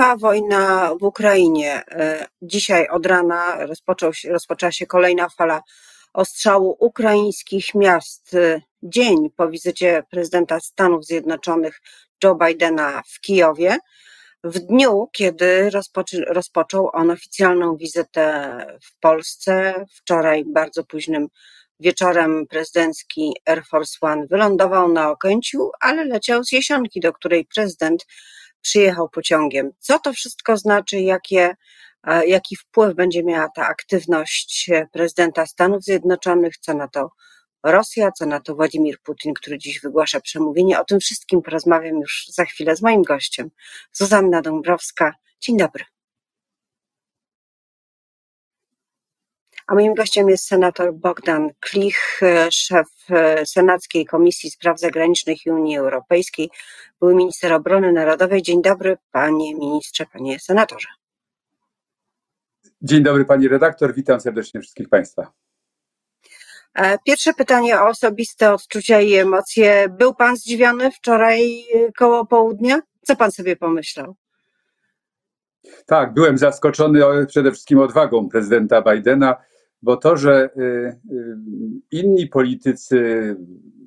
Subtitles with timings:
[0.00, 1.82] Trwa wojna w Ukrainie.
[2.42, 3.58] Dzisiaj od rana
[4.12, 5.62] się, rozpoczęła się kolejna fala
[6.14, 8.36] ostrzału ukraińskich miast.
[8.82, 11.80] Dzień po wizycie prezydenta Stanów Zjednoczonych
[12.24, 13.76] Joe Bidena w Kijowie.
[14.44, 21.28] W dniu, kiedy rozpoczy, rozpoczął on oficjalną wizytę w Polsce, wczoraj bardzo późnym
[21.80, 28.06] wieczorem prezydencki Air Force One wylądował na Okęciu, ale leciał z Jesionki, do której prezydent
[28.62, 29.70] przyjechał pociągiem.
[29.78, 31.54] Co to wszystko znaczy, jakie,
[32.04, 37.10] e, jaki wpływ będzie miała ta aktywność prezydenta Stanów Zjednoczonych, co na to
[37.62, 40.80] Rosja, co na to Władimir Putin, który dziś wygłasza przemówienie.
[40.80, 43.50] O tym wszystkim porozmawiam już za chwilę z moim gościem,
[43.92, 45.14] Zuzanna Dąbrowska.
[45.40, 45.84] Dzień dobry.
[49.70, 52.20] A moim gościem jest senator Bogdan Klich,
[52.50, 52.88] szef
[53.44, 56.50] Senackiej Komisji Spraw Zagranicznych i Unii Europejskiej,
[57.00, 58.42] były minister obrony narodowej.
[58.42, 60.88] Dzień dobry, panie ministrze, panie senatorze.
[62.82, 65.32] Dzień dobry, pani redaktor, witam serdecznie wszystkich państwa.
[66.74, 69.88] E, pierwsze pytanie o osobiste odczucia i emocje.
[69.88, 72.80] Był pan zdziwiony wczoraj e, koło południa?
[73.02, 74.16] Co pan sobie pomyślał?
[75.86, 79.36] Tak, byłem zaskoczony przede wszystkim odwagą prezydenta Bidena,
[79.82, 81.36] bo to, że y, y,
[81.90, 83.36] inni politycy,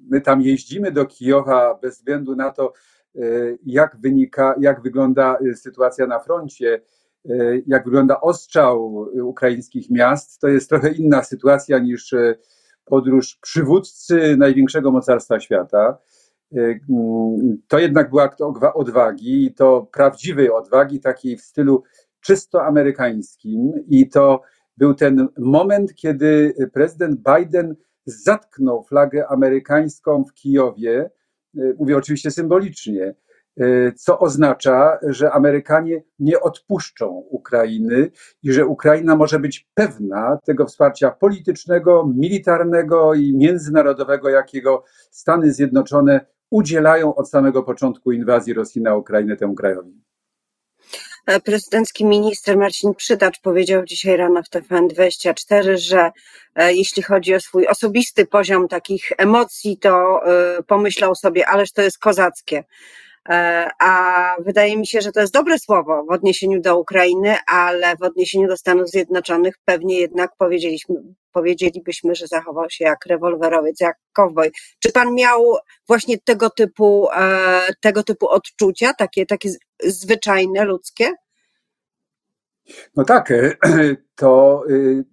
[0.10, 2.74] my tam jeździmy do Kijowa bez względu na to,
[3.16, 6.82] y, jak wynika, jak wygląda sytuacja na froncie,
[7.68, 12.16] jak wygląda ostrzał ukraińskich miast, to jest trochę inna sytuacja niż
[12.86, 15.98] podróż przywódcy największego mocarstwa świata.
[16.58, 16.80] E,
[17.68, 18.40] to jednak była akt
[18.74, 21.84] odwagi i to prawdziwej odwagi, takiej w stylu
[22.22, 23.74] czysto amerykańskim.
[23.88, 24.42] I to
[24.78, 31.10] był ten moment, kiedy prezydent Biden zatknął flagę amerykańską w Kijowie.
[31.58, 33.16] E, mówię oczywiście symbolicznie,
[33.60, 38.12] E, co oznacza, że Amerykanie nie odpuszczą Ukrainy
[38.44, 46.26] i że Ukraina może być pewna tego wsparcia politycznego, militarnego i międzynarodowego, jakiego Stany Zjednoczone
[46.50, 50.02] udzielają od samego początku inwazji Rosji na Ukrainę temu krajowi.
[51.26, 56.12] E, prezydencki minister Marcin Przydacz powiedział dzisiaj rano w TVN24, że
[56.56, 60.22] e, jeśli chodzi o swój osobisty poziom takich emocji, to
[60.68, 62.58] pomyślał sobie, ależ to jest kozackie.
[62.58, 62.64] E,
[63.80, 68.02] a wydaje mi się, że to jest dobre słowo w odniesieniu do Ukrainy, ale w
[68.04, 70.96] odniesieniu do Stanów Zjednoczonych pewnie jednak powiedzieliśmy,
[71.32, 74.52] powiedzielibyśmy, że zachował się jak rewolwerowiec, jak kowboj.
[74.80, 75.58] Czy pan miał
[75.88, 79.50] właśnie tego typu, e, tego typu odczucia, takie, takie
[79.84, 81.12] zwyczajne, ludzkie?
[82.96, 83.56] No tak, e,
[84.16, 85.04] to y,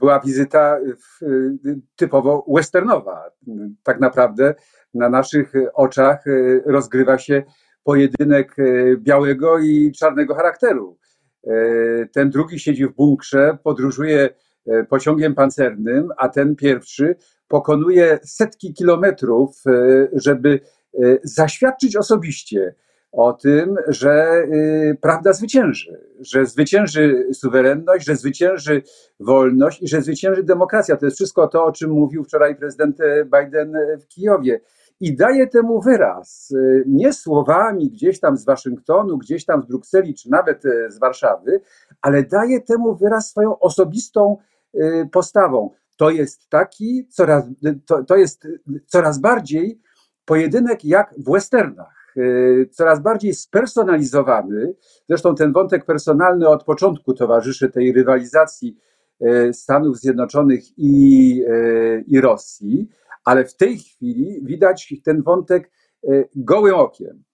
[0.00, 0.78] była wizyta
[1.96, 3.30] typowo westernowa.
[3.82, 4.54] Tak naprawdę
[4.94, 7.42] na naszych oczach e, rozgrywa się
[7.84, 8.62] pojedynek e,
[8.96, 10.98] białego i czarnego charakteru.
[11.46, 11.50] E,
[12.12, 14.28] ten drugi siedzi w bunkrze, podróżuje
[14.88, 17.16] pociągiem pancernym, a ten pierwszy
[17.48, 19.62] pokonuje setki kilometrów,
[20.12, 20.60] żeby
[21.24, 22.74] zaświadczyć osobiście
[23.12, 24.42] o tym, że
[25.00, 28.82] prawda zwycięży, że zwycięży suwerenność, że zwycięży
[29.20, 30.96] wolność i że zwycięży demokracja.
[30.96, 34.60] To jest wszystko to, o czym mówił wczoraj prezydent Biden w Kijowie
[35.00, 40.14] i daje temu wyraz y, nie słowami gdzieś tam z Waszyngtonu, gdzieś tam z Brukseli,
[40.14, 41.60] czy nawet y, z Warszawy,
[42.00, 44.36] ale daje temu wyraz swoją osobistą
[44.74, 45.70] y, postawą.
[45.96, 47.44] To jest taki coraz,
[47.86, 48.48] to, to jest
[48.86, 49.80] coraz bardziej
[50.24, 52.00] pojedynek jak w westernach
[52.70, 54.74] coraz bardziej spersonalizowany.
[55.08, 58.76] Zresztą ten wątek personalny od początku towarzyszy tej rywalizacji
[59.52, 61.44] Stanów Zjednoczonych i,
[62.06, 62.88] i Rosji
[63.24, 65.70] ale w tej chwili widać ten wątek
[66.08, 67.24] e, gołym okiem.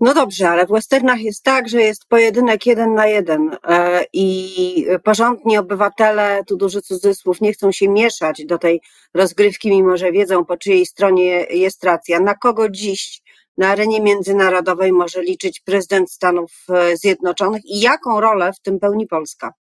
[0.00, 4.86] No dobrze, ale w westernach jest tak, że jest pojedynek jeden na jeden e, i
[5.04, 8.80] porządni obywatele, tu duży cudzysłów, nie chcą się mieszać do tej
[9.14, 12.20] rozgrywki, mimo że wiedzą po czyjej stronie jest racja.
[12.20, 13.22] Na kogo dziś
[13.58, 19.06] na arenie międzynarodowej może liczyć prezydent Stanów e, Zjednoczonych i jaką rolę w tym pełni
[19.06, 19.52] Polska?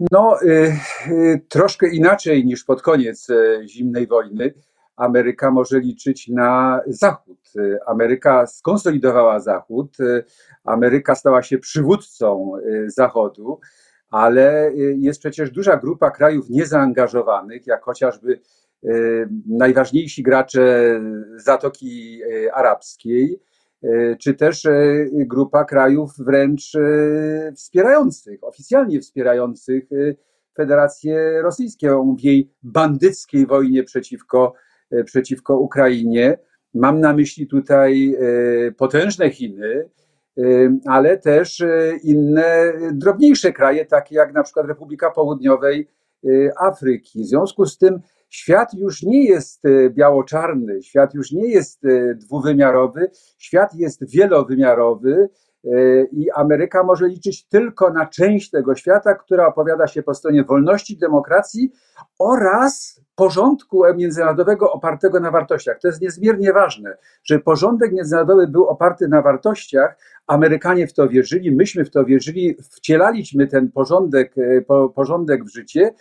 [0.00, 0.72] No, y,
[1.08, 4.54] y, troszkę inaczej niż pod koniec e, zimnej wojny.
[4.96, 7.38] Ameryka może liczyć na Zachód.
[7.56, 9.96] Y, Ameryka skonsolidowała Zachód,
[10.64, 12.52] Ameryka stała się przywódcą
[12.86, 13.60] Zachodu,
[14.10, 18.40] ale jest przecież duża grupa krajów niezaangażowanych, jak chociażby
[19.46, 21.00] najważniejsi gracze
[21.36, 22.20] Zatoki
[22.52, 23.53] Arabskiej, E,
[24.18, 29.84] czy też e, grupa krajów wręcz e, wspierających, oficjalnie wspierających
[30.56, 34.54] Federację Rosyjską w jej bandyckiej wojnie przeciwko,
[35.04, 36.38] przeciwko Ukrainie.
[36.74, 38.16] Mam na myśli tutaj
[38.76, 39.88] potężne Chiny,
[40.86, 41.62] ale też
[42.02, 45.88] inne drobniejsze kraje, takie jak na przykład Republika Południowej
[46.60, 47.22] Afryki.
[47.22, 48.00] W związku z tym
[48.34, 51.82] świat już nie jest biało-czarny, świat już nie jest
[52.14, 55.28] dwuwymiarowy, świat jest wielowymiarowy
[56.12, 60.96] i Ameryka może liczyć tylko na część tego świata, która opowiada się po stronie wolności,
[60.96, 61.72] demokracji
[62.18, 65.78] oraz porządku międzynarodowego opartego na wartościach.
[65.80, 69.96] To jest niezmiernie ważne, że porządek międzynarodowy był oparty na wartościach.
[70.26, 75.94] Amerykanie w to wierzyli, myśmy w to wierzyli, wcielaliśmy ten porządek, e, porządek w życie,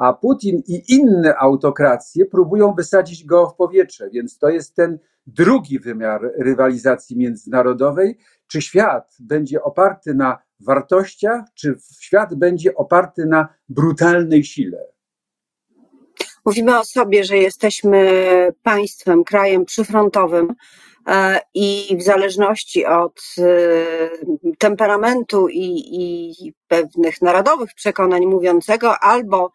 [0.00, 5.78] a Putin i inne autokracje próbują wysadzić go w powietrze, więc to jest ten drugi
[5.78, 8.18] wymiar rywalizacji międzynarodowej.
[8.46, 14.86] Czy świat będzie oparty na wartościach, czy świat będzie oparty na brutalnej sile?
[16.44, 18.08] Mówimy o sobie, że jesteśmy
[18.62, 20.54] państwem, krajem przyfrontowym
[21.06, 23.44] e, i w zależności od e,
[24.58, 29.52] temperamentu i, i pewnych narodowych przekonań mówiącego, albo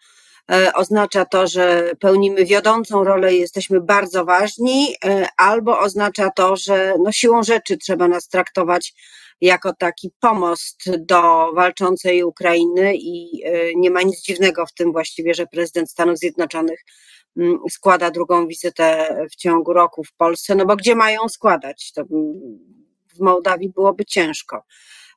[0.73, 4.95] oznacza to, że pełnimy wiodącą rolę i jesteśmy bardzo ważni,
[5.37, 8.93] albo oznacza to, że no siłą rzeczy trzeba nas traktować
[9.41, 15.33] jako taki pomost do walczącej Ukrainy i e, nie ma nic dziwnego w tym właściwie,
[15.33, 16.79] że prezydent Stanów Zjednoczonych
[17.37, 21.91] mm, składa drugą wizytę w ciągu roku w Polsce, no bo gdzie mają składać?
[21.91, 22.03] To
[23.15, 24.63] w Mołdawii byłoby ciężko.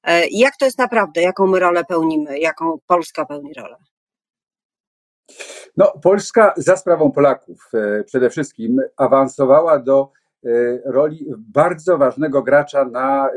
[0.05, 1.23] E, jak to jest naprawdę?
[1.23, 2.39] Jaką my rolę pełnimy?
[2.39, 3.77] Jaką Polska pełni rolę?
[5.77, 10.13] No, Polska za sprawą Polaków e, przede wszystkim awansowała do
[10.45, 13.33] E, roli bardzo ważnego gracza na e,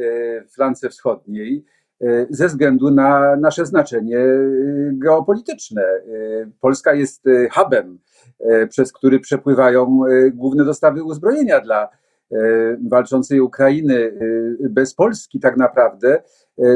[0.47, 1.65] flance wschodniej
[2.29, 4.17] ze względu na nasze znaczenie
[4.91, 5.83] geopolityczne.
[6.61, 7.99] Polska jest hubem,
[8.69, 9.99] przez który przepływają
[10.33, 11.89] główne dostawy uzbrojenia dla
[12.89, 14.13] walczącej Ukrainy.
[14.69, 16.23] Bez Polski tak naprawdę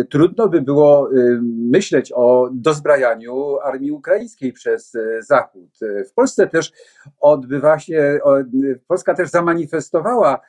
[0.10, 5.70] trudno by było e, myśleć o dozbrajaniu armii ukraińskiej przez e, Zachód.
[6.10, 6.72] W Polsce też
[7.20, 8.20] odbywa się,
[8.88, 10.40] Polska też zamanifestowała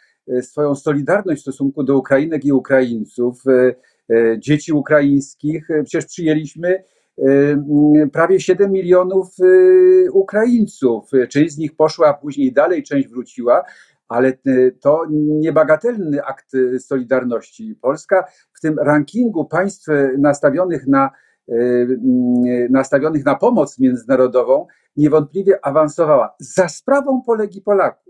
[0.43, 3.43] swoją solidarność w stosunku do Ukrainek i Ukraińców,
[4.39, 5.69] dzieci ukraińskich.
[5.85, 6.83] Przecież przyjęliśmy
[8.13, 9.29] prawie 7 milionów
[10.13, 11.11] Ukraińców.
[11.29, 13.63] Część z nich poszła później dalej, część wróciła,
[14.09, 17.79] ale e, to niebagatelny akt e, solidarności.
[17.81, 21.11] Polska w tym rankingu państw e, nastawionych na,
[22.71, 24.67] nastawionych na pomoc międzynarodową
[24.97, 28.07] niewątpliwie awansowała za sprawą Polek i Polaków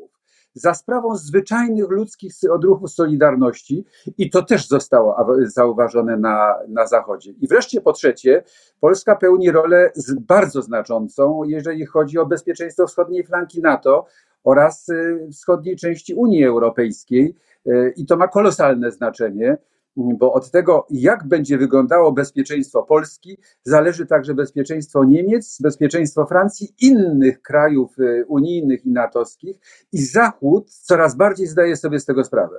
[0.56, 3.84] za sprawą zwyczajnych ludzkich odruchów solidarności
[4.18, 7.30] i to też zostało zauważone na, na Zachodzie.
[7.40, 8.44] I wreszcie po trzecie,
[8.80, 14.06] Polska pełni rolę bardzo znaczącą, jeżeli chodzi o bezpieczeństwo wschodniej flanki NATO
[14.46, 17.34] oraz y, wschodniej części Unii Europejskiej
[17.66, 19.56] y, i to ma kolosalne znaczenie
[19.96, 27.42] bo od tego, jak będzie wyglądało bezpieczeństwo Polski, zależy także bezpieczeństwo Niemiec, bezpieczeństwo Francji, innych
[27.42, 29.56] krajów y, unijnych i natowskich,
[29.92, 32.56] i Zachód coraz bardziej zdaje sobie z tego sprawę.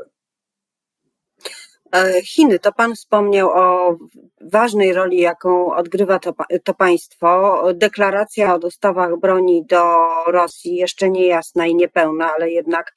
[1.91, 3.97] E, Chiny, to Pan wspomniał o
[4.41, 7.63] ważnej roli, jaką odgrywa to, to państwo.
[7.73, 12.93] Deklaracja o dostawach broni do Rosji jeszcze niejasna i niepełna, ale jednak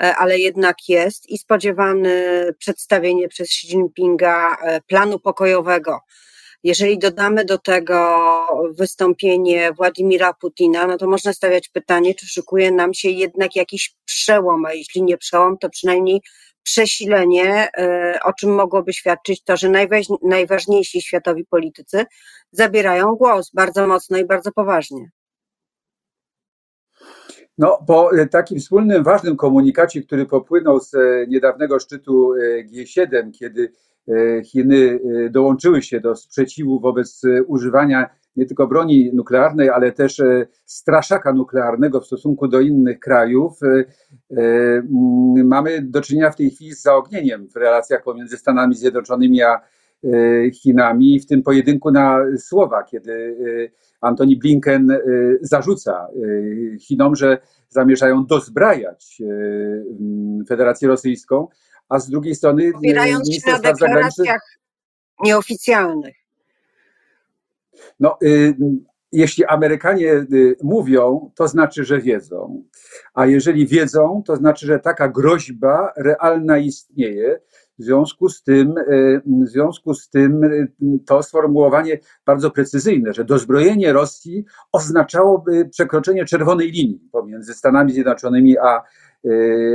[0.00, 6.00] E, ale jednak jest i spodziewany przedstawienie przez Xi Jinpinga e, planu pokojowego.
[6.64, 8.28] Jeżeli dodamy do tego
[8.78, 14.66] wystąpienie Władimira Putina, no to można stawiać pytanie, czy szykuje nam się jednak jakiś przełom,
[14.66, 16.20] a jeśli nie przełom, to przynajmniej
[16.62, 19.68] przesilenie, e, o czym mogłoby świadczyć to, że
[20.22, 22.04] najważniejsi światowi politycy
[22.52, 25.10] zabierają głos bardzo mocno i bardzo poważnie.
[27.58, 33.30] No, po e, takim wspólnym, ważnym komunikacie, który popłynął z e, niedawnego szczytu e, G7,
[33.32, 33.72] kiedy
[34.44, 35.00] Chiny
[35.30, 40.22] dołączyły się do sprzeciwu wobec używania nie tylko broni nuklearnej, ale też
[40.66, 43.58] straszaka nuklearnego w stosunku do innych krajów,
[45.44, 49.60] mamy do czynienia w tej chwili z zaognieniem w relacjach pomiędzy Stanami Zjednoczonymi a
[50.52, 53.36] Chinami, w tym pojedynku na słowa, kiedy
[54.00, 54.98] Antoni Blinken
[55.40, 56.08] zarzuca
[56.80, 57.38] Chinom, że
[57.72, 61.48] zamierzają dozbrajać y, Federację Rosyjską,
[61.88, 64.42] a z drugiej strony opierając się na deklaracjach
[65.24, 66.21] nieoficjalnych.
[68.00, 68.18] No,
[69.12, 70.26] jeśli Amerykanie
[70.62, 72.64] mówią, to znaczy, że wiedzą.
[73.14, 77.40] A jeżeli wiedzą, to znaczy, że taka groźba realna istnieje.
[77.78, 80.48] W związku z tym, e, w związku z tym e,
[81.06, 88.82] to sformułowanie bardzo precyzyjne, że dozbrojenie Rosji oznaczałoby przekroczenie czerwonej linii pomiędzy Stanami Zjednoczonymi a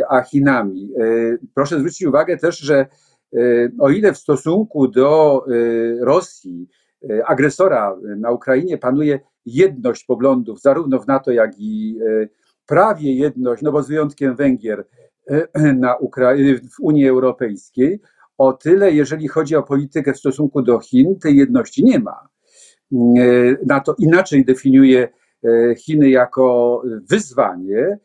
[0.09, 0.91] a Chinami.
[1.53, 2.85] Proszę zwrócić uwagę też, że
[3.79, 5.41] o ile w stosunku do
[6.01, 6.67] Rosji,
[7.25, 11.99] agresora na Ukrainie, panuje jedność poglądów, zarówno w NATO, jak i
[12.65, 14.85] prawie jedność, no bo z wyjątkiem Węgier
[15.75, 16.33] na Ukra
[16.75, 18.01] w Unii Europejskiej,
[18.37, 22.27] o tyle, jeżeli chodzi o politykę w stosunku do Chin, tej jedności nie ma.
[23.65, 25.09] NATO inaczej definiuje
[25.77, 27.97] Chiny jako wyzwanie,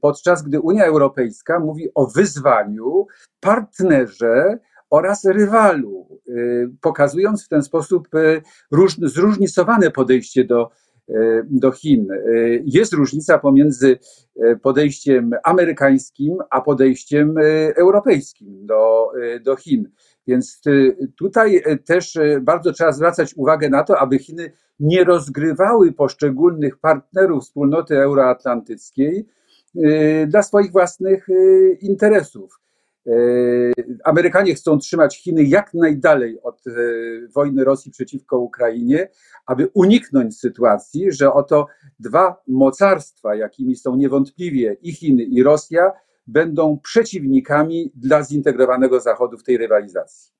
[0.00, 3.06] podczas gdy Unia Europejska mówi o wyzwaniu,
[3.40, 4.58] partnerze
[4.94, 6.20] oraz rywalu,
[6.80, 8.08] pokazując w ten sposób
[9.02, 10.70] zróżnicowane podejście do
[11.08, 12.08] E, do Chin.
[12.64, 13.98] Jest różnica pomiędzy
[14.62, 17.34] podejściem amerykańskim a podejściem
[17.76, 19.10] europejskim do,
[19.44, 19.90] do Chin.
[20.26, 20.60] Więc
[21.18, 27.98] tutaj też bardzo trzeba zwracać uwagę na to, aby Chiny nie rozgrywały poszczególnych partnerów wspólnoty
[27.98, 29.26] euroatlantyckiej
[30.26, 31.26] dla swoich własnych
[31.80, 32.60] interesów.
[33.06, 33.12] E,
[34.04, 36.70] Amerykanie chcą trzymać Chiny jak najdalej od e,
[37.34, 39.08] wojny Rosji przeciwko Ukrainie,
[39.46, 41.66] aby uniknąć sytuacji, że oto
[41.98, 45.92] dwa mocarstwa, jakimi są niewątpliwie i Chiny, i Rosja,
[46.26, 50.34] będą przeciwnikami dla zintegrowanego Zachodu w tej rywalizacji.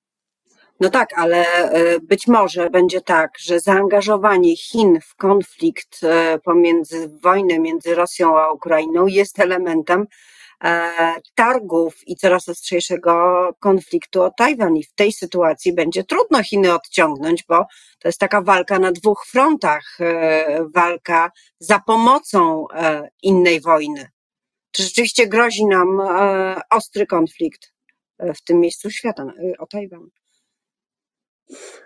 [0.81, 6.01] No tak, ale e, być może będzie tak, że zaangażowanie Chin w konflikt
[6.45, 10.07] pomiędzy wojnę między Rosją a Ukrainą jest elementem
[11.35, 14.77] targów i coraz ostrzejszego konfliktu o Tajwan.
[14.77, 17.67] I w tej sytuacji będzie trudno Chiny odciągnąć, bo
[17.99, 24.09] to jest taka walka na dwóch frontach, e, walka za pomocą e, innej wojny.
[24.71, 26.01] Czy rzeczywiście grozi nam
[26.71, 27.73] ostry konflikt
[28.19, 29.27] w tym miejscu świata
[29.59, 30.09] o Tajwan?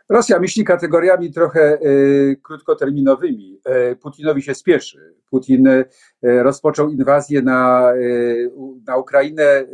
[0.08, 3.60] Rosja myśli kategoriami trochę y, krótkoterminowymi.
[3.92, 5.14] Y, Putinowi się spieszy.
[5.30, 5.84] Putin y,
[6.22, 7.92] rozpoczął inwazję na,
[8.86, 9.66] na Ukrainę,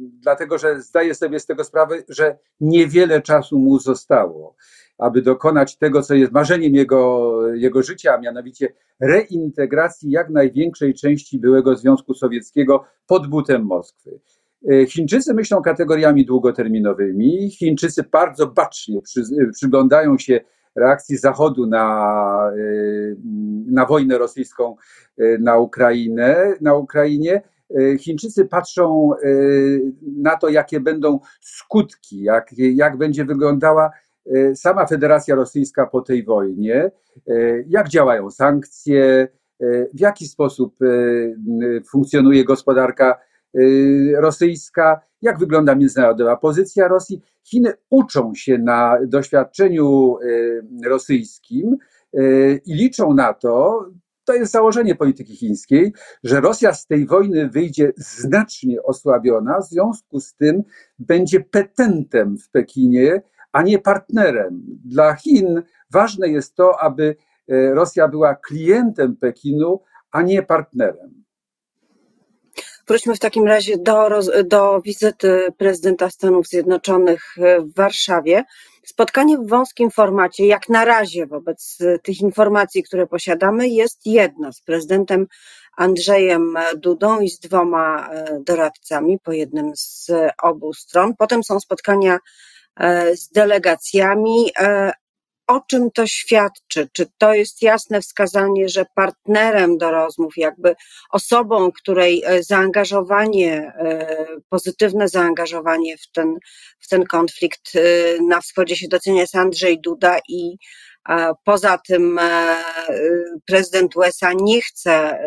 [0.00, 4.56] dlatego że zdaje sobie z tego sprawę, że niewiele czasu mu zostało,
[4.98, 11.38] aby dokonać tego, co jest marzeniem jego, jego życia, a mianowicie reintegracji jak największej części
[11.38, 14.20] byłego Związku Sowieckiego pod butem Moskwy.
[14.70, 17.50] E, Chińczycy myślą kategoriami długoterminowymi.
[17.50, 20.40] Chińczycy bardzo bacznie przy, przyglądają się
[20.76, 23.14] reakcji Zachodu na, e,
[23.66, 24.76] na wojnę rosyjską
[25.40, 27.42] na Ukrainę, na Ukrainie.
[27.98, 29.10] Chińczycy patrzą
[30.02, 33.90] na to, jakie będą skutki, jak, jak będzie wyglądała
[34.54, 36.90] sama Federacja Rosyjska po tej wojnie,
[37.66, 39.28] jak działają sankcje,
[39.94, 40.76] w jaki sposób
[41.90, 43.33] funkcjonuje gospodarka Y,
[44.16, 47.20] rosyjska, jak wygląda międzynarodowa pozycja Rosji.
[47.44, 51.76] Chiny uczą się na doświadczeniu y, rosyjskim
[52.18, 53.84] y, i liczą na to,
[54.24, 55.92] to jest założenie polityki chińskiej,
[56.24, 60.62] że Rosja z tej wojny wyjdzie znacznie osłabiona, w związku z tym
[60.98, 64.62] będzie petentem w Pekinie, a nie partnerem.
[64.84, 67.16] Dla Chin ważne jest to, aby
[67.48, 69.80] Rosja była klientem Pekinu,
[70.10, 71.23] a nie partnerem.
[72.88, 74.08] Wróćmy w takim razie do,
[74.44, 78.44] do wizyty prezydenta Stanów Zjednoczonych w Warszawie.
[78.84, 84.60] Spotkanie w wąskim formacie, jak na razie wobec tych informacji, które posiadamy, jest jedno z
[84.60, 85.26] prezydentem
[85.76, 90.10] Andrzejem Dudą i z dwoma e, doradcami po jednym z
[90.42, 91.16] obu stron.
[91.18, 92.18] Potem są spotkania
[92.76, 94.92] e, z delegacjami, e,
[95.46, 96.88] o czym to świadczy?
[96.92, 100.74] Czy to jest jasne wskazanie, że partnerem do rozmów, jakby
[101.10, 106.34] osobą, której e, zaangażowanie, e, pozytywne zaangażowanie w ten,
[106.80, 107.80] w ten konflikt e,
[108.22, 110.56] na wschodzie się docenia jest Andrzej Duda i
[111.44, 112.20] poza tym
[113.46, 115.18] prezydent USA nie chce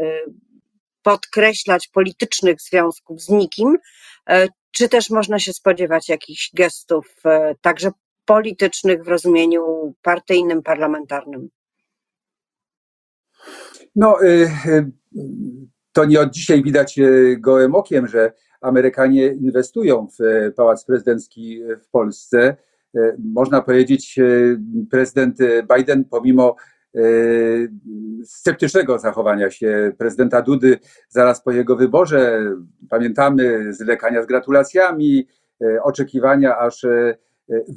[1.01, 3.77] podkreślać politycznych związków z nikim,
[4.71, 7.15] czy też można się spodziewać jakichś gestów
[7.61, 7.91] także
[8.27, 11.49] politycznych w rozumieniu partyjnym, parlamentarnym?
[13.95, 14.91] No, y, y,
[15.91, 21.89] to nie od dzisiaj widać y, gołym okiem, że Amerykanie inwestują w Pałac Prezydencki w
[21.89, 22.55] Polsce.
[23.33, 24.19] Można powiedzieć,
[24.91, 25.37] prezydent
[25.75, 26.55] Biden, pomimo
[28.23, 30.79] sceptycznego zachowania się prezydenta Dudy
[31.09, 32.51] zaraz po jego wyborze,
[32.89, 35.27] pamiętamy zwlekania z gratulacjami,
[35.83, 36.85] oczekiwania, aż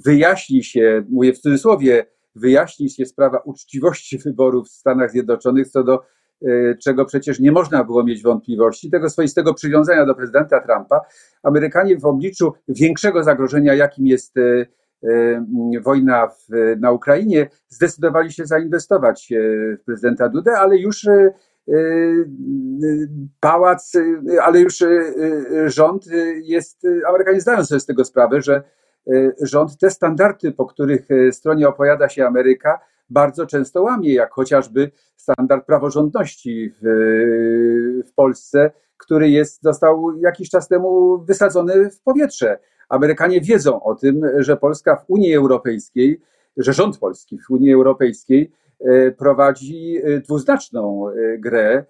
[0.04, 6.02] wyjaśni się, mówię w cudzysłowie, wyjaśni się sprawa uczciwości wyborów w Stanach Zjednoczonych, co do
[6.42, 11.00] e, czego przecież nie można było mieć wątpliwości, tego swoistego przywiązania do prezydenta Trumpa,
[11.42, 14.66] Amerykanie w obliczu większego zagrożenia, jakim jest e,
[15.04, 19.28] e, wojna w, na Ukrainie, zdecydowali się zainwestować
[19.80, 21.06] w prezydenta Dudę, ale już
[23.40, 23.92] pałac,
[24.42, 24.78] ale już
[25.66, 26.04] rząd
[26.42, 28.62] jest, Amerykanie zdają sobie z tego sprawę, że
[29.42, 32.80] rząd te standardy, po których stronie opowiada się Ameryka,
[33.10, 36.84] bardzo często łamie, jak chociażby standard praworządności w,
[38.06, 42.58] w Polsce, który jest, został jakiś czas temu wysadzony w powietrze.
[42.88, 46.20] Amerykanie wiedzą o tym, że Polska w Unii Europejskiej,
[46.56, 48.52] że rząd polski w Unii Europejskiej
[49.18, 51.06] prowadzi dwuznaczną
[51.38, 51.84] grę,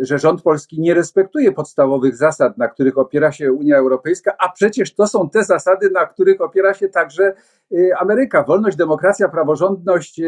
[0.00, 4.94] że rząd polski nie respektuje podstawowych zasad, na których opiera się Unia Europejska, a przecież
[4.94, 7.34] to są te zasady, na których opiera się także
[7.98, 8.42] Ameryka.
[8.42, 10.20] Wolność, demokracja, praworządność,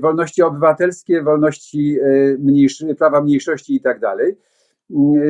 [0.00, 1.98] wolności obywatelskie, wolności
[2.38, 4.36] mniejsz, prawa mniejszości i tak dalej.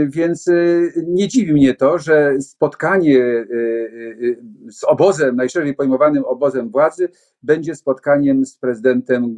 [0.07, 3.47] Więc y, nie dziwi mnie to, że spotkanie y,
[4.23, 4.39] y,
[4.71, 7.09] z obozem, najszerzej pojmowanym obozem władzy,
[7.43, 9.35] będzie spotkaniem z prezydentem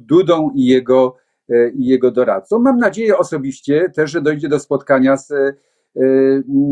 [0.00, 1.16] Dudą i jego,
[1.74, 2.58] i jego doradcą.
[2.58, 5.32] Mam nadzieję osobiście też, że dojdzie do spotkania z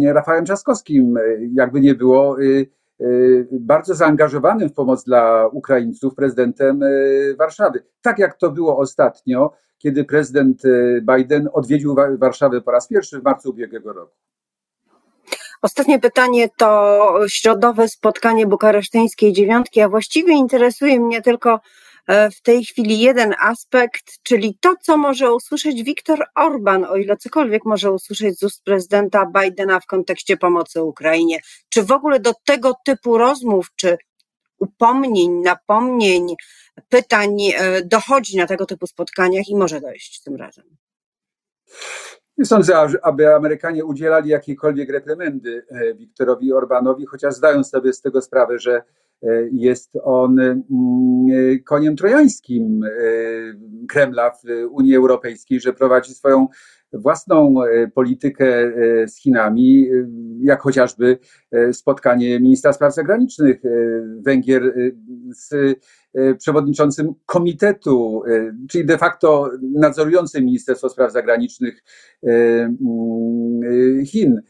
[0.07, 1.19] Rafałem Trzaskowskim.
[1.55, 2.37] Jakby nie było,
[3.53, 6.81] bardzo zaangażowanym w pomoc dla Ukraińców prezydentem
[7.39, 7.83] Warszawy.
[8.03, 10.69] Tak jak to było ostatnio kiedy prezydent e,
[11.17, 14.13] Biden odwiedził Warszawę po raz pierwszy w marcu ubiegłego roku.
[15.63, 21.61] Ostatnie pytanie to środowe spotkanie bukaresztyńskiej dziewiątki, a właściwie interesuje mnie tylko e,
[22.09, 27.65] w tej chwili jeden aspekt, czyli to, co może usłyszeć Viktor Orban, o ile cokolwiek
[27.65, 31.39] może usłyszeć z ust prezydenta Bidena w kontekście pomocy Ukrainie.
[31.69, 33.99] Czy w ogóle do tego typu rozmów, czy
[34.59, 36.35] upomnień, napomnień,
[36.89, 40.65] pytań e, dochodzi na tego typu spotkaniach i może dojść tym razem.
[42.39, 48.23] Nie sądzę, aby Amerykanie udzielali jakiejkolwiek reprymendy e, Wiktorowi Orbanowi, chociaż zdają sobie z tego
[48.23, 48.83] sprawę, że e,
[49.53, 50.65] jest on mm,
[51.65, 52.81] koniem trojańskim
[53.89, 56.47] Kremla w Unii Europejskiej, że prowadzi swoją
[56.93, 57.55] własną
[57.95, 58.73] politykę
[59.07, 59.89] z Chinami,
[60.41, 61.19] jak chociażby
[61.73, 63.63] spotkanie ministra spraw zagranicznych
[64.25, 64.75] Węgier
[65.31, 65.79] z
[66.17, 71.85] E, przewodniczącym komitetu, e, czyli de facto nadzorującym Ministerstwo Spraw Zagranicznych
[72.23, 74.41] e, mm, Chin.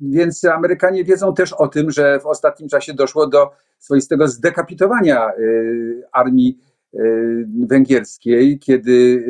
[0.00, 5.30] Więc Amerykanie wiedzą też o tym, że w ostatnim czasie doszło do swoistego zdekapitowania
[6.12, 6.58] armii
[7.68, 9.24] węgierskiej, kiedy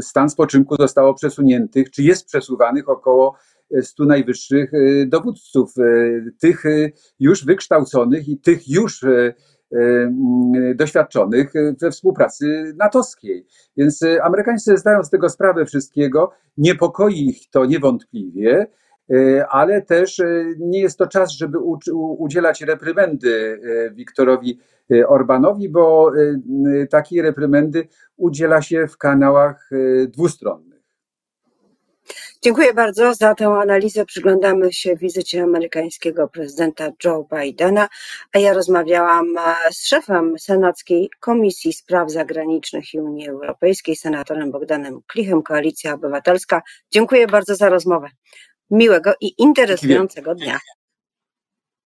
[0.00, 3.36] stan spoczynku zostało przesuniętych, czy jest przesuwanych około
[3.82, 4.72] 100 najwyższych
[5.06, 5.74] dowódców,
[6.38, 6.62] tych
[7.18, 9.04] już wykształconych i tych już
[9.72, 10.12] Y,
[10.56, 13.46] y, doświadczonych we współpracy natowskiej.
[13.76, 16.32] Więc y, Amerykanie zdają z tego sprawę wszystkiego.
[16.56, 18.66] Niepokoi ich to niewątpliwie,
[19.50, 20.22] ale też
[20.58, 21.58] nie jest to czas, żeby
[22.18, 23.60] udzielać reprymendy
[23.94, 24.60] Wiktorowi
[25.06, 26.12] Orbanowi, bo
[26.90, 29.70] takiej reprymendy udziela się w kanałach
[30.08, 30.76] dwustronnych.
[32.42, 34.04] Dziękuję bardzo za tę analizę.
[34.04, 37.88] Przyglądamy się wizycie amerykańskiego prezydenta Joe Bidena,
[38.32, 45.00] a ja rozmawiałam e, z szefem Senackiej Komisji Spraw Zagranicznych i Unii Europejskiej, senatorem Bogdanem
[45.06, 46.62] Klichem, Koalicja Obywatelska.
[46.90, 48.08] Dziękuję bardzo za rozmowę.
[48.70, 50.58] Miłego i interesującego dnia.